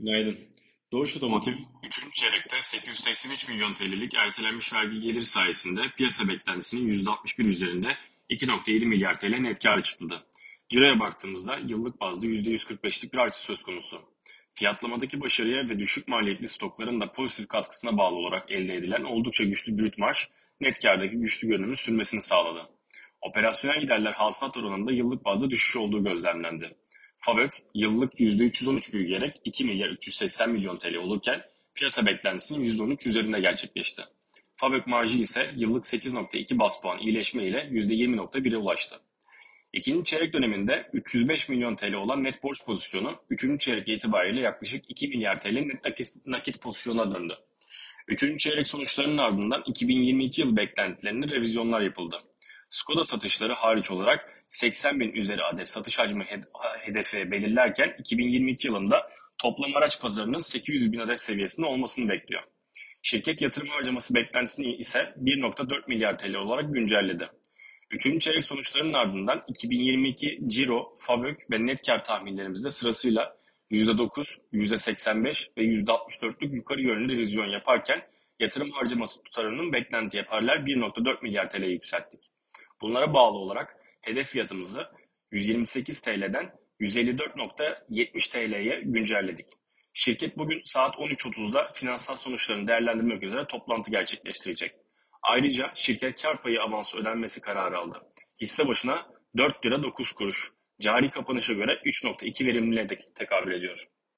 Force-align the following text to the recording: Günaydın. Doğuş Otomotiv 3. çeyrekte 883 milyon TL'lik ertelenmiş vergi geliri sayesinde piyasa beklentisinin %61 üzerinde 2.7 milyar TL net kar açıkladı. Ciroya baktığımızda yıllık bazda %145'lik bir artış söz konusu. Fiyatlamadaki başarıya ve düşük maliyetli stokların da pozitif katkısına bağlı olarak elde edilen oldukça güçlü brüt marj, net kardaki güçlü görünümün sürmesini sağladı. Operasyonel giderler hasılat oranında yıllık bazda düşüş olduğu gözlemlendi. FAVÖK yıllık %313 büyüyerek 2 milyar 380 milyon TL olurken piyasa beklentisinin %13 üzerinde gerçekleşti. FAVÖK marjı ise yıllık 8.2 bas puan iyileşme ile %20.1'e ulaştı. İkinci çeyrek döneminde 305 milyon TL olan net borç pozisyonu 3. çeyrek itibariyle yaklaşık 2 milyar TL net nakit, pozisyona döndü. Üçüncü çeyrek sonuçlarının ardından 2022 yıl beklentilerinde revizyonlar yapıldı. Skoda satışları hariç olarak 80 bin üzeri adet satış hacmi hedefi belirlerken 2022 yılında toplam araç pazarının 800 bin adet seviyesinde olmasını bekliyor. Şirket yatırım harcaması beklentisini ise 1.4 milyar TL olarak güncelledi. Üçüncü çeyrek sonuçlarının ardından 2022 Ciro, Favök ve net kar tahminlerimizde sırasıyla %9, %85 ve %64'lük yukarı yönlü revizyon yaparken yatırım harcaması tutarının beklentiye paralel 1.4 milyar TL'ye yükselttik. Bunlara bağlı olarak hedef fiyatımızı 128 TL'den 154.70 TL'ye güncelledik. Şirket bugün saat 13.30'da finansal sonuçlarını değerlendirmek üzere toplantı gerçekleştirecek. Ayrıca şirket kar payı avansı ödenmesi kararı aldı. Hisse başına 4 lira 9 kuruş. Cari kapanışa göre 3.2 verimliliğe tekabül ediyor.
Günaydın. 0.00 0.38
Doğuş 0.92 1.16
Otomotiv 1.16 1.52
3. 1.86 2.00
çeyrekte 2.12 2.56
883 2.60 3.48
milyon 3.48 3.74
TL'lik 3.74 4.14
ertelenmiş 4.14 4.72
vergi 4.72 5.00
geliri 5.00 5.24
sayesinde 5.24 5.82
piyasa 5.96 6.28
beklentisinin 6.28 6.88
%61 7.04 7.48
üzerinde 7.48 7.96
2.7 8.30 8.86
milyar 8.86 9.18
TL 9.18 9.38
net 9.38 9.62
kar 9.62 9.78
açıkladı. 9.78 10.26
Ciroya 10.68 11.00
baktığımızda 11.00 11.58
yıllık 11.68 12.00
bazda 12.00 12.26
%145'lik 12.26 13.12
bir 13.12 13.18
artış 13.18 13.40
söz 13.40 13.62
konusu. 13.62 14.00
Fiyatlamadaki 14.54 15.20
başarıya 15.20 15.68
ve 15.68 15.78
düşük 15.78 16.08
maliyetli 16.08 16.48
stokların 16.48 17.00
da 17.00 17.10
pozitif 17.10 17.48
katkısına 17.48 17.98
bağlı 17.98 18.16
olarak 18.16 18.50
elde 18.50 18.74
edilen 18.74 19.04
oldukça 19.04 19.44
güçlü 19.44 19.78
brüt 19.78 19.98
marj, 19.98 20.28
net 20.60 20.82
kardaki 20.82 21.16
güçlü 21.16 21.48
görünümün 21.48 21.74
sürmesini 21.74 22.20
sağladı. 22.20 22.70
Operasyonel 23.20 23.80
giderler 23.80 24.12
hasılat 24.12 24.56
oranında 24.56 24.92
yıllık 24.92 25.24
bazda 25.24 25.50
düşüş 25.50 25.76
olduğu 25.76 26.04
gözlemlendi. 26.04 26.76
FAVÖK 27.26 27.62
yıllık 27.74 28.20
%313 28.20 28.92
büyüyerek 28.92 29.40
2 29.44 29.64
milyar 29.64 29.88
380 29.88 30.50
milyon 30.50 30.76
TL 30.76 30.94
olurken 30.94 31.42
piyasa 31.74 32.06
beklentisinin 32.06 32.64
%13 32.64 33.08
üzerinde 33.08 33.40
gerçekleşti. 33.40 34.02
FAVÖK 34.56 34.86
marjı 34.86 35.18
ise 35.18 35.50
yıllık 35.56 35.84
8.2 35.84 36.58
bas 36.58 36.80
puan 36.80 36.98
iyileşme 36.98 37.44
ile 37.44 37.58
%20.1'e 37.58 38.56
ulaştı. 38.56 39.00
İkinci 39.72 40.10
çeyrek 40.10 40.32
döneminde 40.32 40.90
305 40.92 41.48
milyon 41.48 41.76
TL 41.76 41.92
olan 41.92 42.24
net 42.24 42.42
borç 42.42 42.64
pozisyonu 42.64 43.16
3. 43.30 43.60
çeyrek 43.60 43.88
itibariyle 43.88 44.40
yaklaşık 44.40 44.84
2 44.88 45.08
milyar 45.08 45.40
TL 45.40 45.54
net 45.54 45.84
nakit, 46.26 46.60
pozisyona 46.60 47.14
döndü. 47.14 47.34
Üçüncü 48.08 48.38
çeyrek 48.38 48.66
sonuçlarının 48.66 49.18
ardından 49.18 49.62
2022 49.66 50.40
yıl 50.40 50.56
beklentilerinde 50.56 51.28
revizyonlar 51.28 51.80
yapıldı. 51.80 52.16
Skoda 52.68 53.04
satışları 53.04 53.52
hariç 53.52 53.90
olarak 53.90 54.44
80 54.48 55.00
bin 55.00 55.12
üzeri 55.12 55.42
adet 55.42 55.68
satış 55.68 55.98
hacmi 55.98 56.26
hedefi 56.78 57.30
belirlerken 57.30 57.96
2022 57.98 58.66
yılında 58.66 59.10
toplam 59.38 59.76
araç 59.76 60.00
pazarının 60.00 60.40
800 60.40 60.92
bin 60.92 60.98
adet 60.98 61.20
seviyesinde 61.20 61.66
olmasını 61.66 62.08
bekliyor. 62.08 62.42
Şirket 63.02 63.42
yatırım 63.42 63.68
harcaması 63.68 64.14
beklentisini 64.14 64.76
ise 64.76 64.98
1.4 64.98 65.88
milyar 65.88 66.18
TL 66.18 66.34
olarak 66.34 66.74
güncelledi. 66.74 67.28
Üçüncü 67.90 68.20
çeyrek 68.20 68.44
sonuçlarının 68.44 68.92
ardından 68.92 69.42
2022 69.48 70.38
Ciro, 70.46 70.94
Favök 70.98 71.50
ve 71.50 71.66
net 71.66 71.86
kar 71.86 72.04
tahminlerimizde 72.04 72.70
sırasıyla 72.70 73.36
%9, 73.70 74.38
%85 74.52 75.50
ve 75.58 75.62
%64'lük 75.62 76.54
yukarı 76.56 76.82
yönlü 76.82 77.12
revizyon 77.12 77.46
yaparken 77.46 78.02
yatırım 78.40 78.70
harcaması 78.70 79.22
tutarının 79.22 79.72
beklentiye 79.72 80.24
paralel 80.24 80.64
1.4 80.64 81.22
milyar 81.22 81.50
TL'ye 81.50 81.70
yükselttik. 81.70 82.35
Bunlara 82.80 83.14
bağlı 83.14 83.38
olarak 83.38 83.76
hedef 84.00 84.28
fiyatımızı 84.28 84.86
128 85.30 86.00
TL'den 86.00 86.52
154.70 86.80 88.32
TL'ye 88.32 88.80
güncelledik. 88.84 89.46
Şirket 89.92 90.38
bugün 90.38 90.62
saat 90.64 90.94
13.30'da 90.94 91.68
finansal 91.74 92.16
sonuçlarını 92.16 92.66
değerlendirmek 92.66 93.22
üzere 93.22 93.46
toplantı 93.46 93.90
gerçekleştirecek. 93.90 94.74
Ayrıca 95.22 95.70
şirket 95.74 96.22
kar 96.22 96.42
payı 96.42 96.60
avansı 96.62 96.98
ödenmesi 96.98 97.40
kararı 97.40 97.78
aldı. 97.78 98.02
Hisse 98.40 98.68
başına 98.68 99.06
4 99.36 99.66
lira 99.66 99.82
9 99.82 100.12
kuruş. 100.12 100.52
Cari 100.80 101.10
kapanışa 101.10 101.52
göre 101.52 101.72
3.2 101.84 102.46
verimliliğe 102.46 102.86
tekabül 103.14 103.52
ediyor. 103.52 103.86